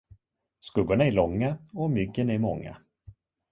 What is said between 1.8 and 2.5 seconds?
myggen är